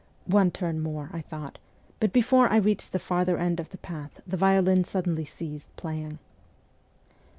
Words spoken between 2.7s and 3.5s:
the farther